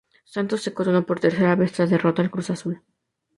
Santos 0.25 0.63
se 0.63 0.73
coronó 0.73 1.05
por 1.05 1.19
tercera 1.19 1.55
vez 1.55 1.73
tras 1.73 1.91
derrotar 1.91 2.25
al 2.25 2.31
Cruz 2.31 2.49
Azul. 2.49 2.81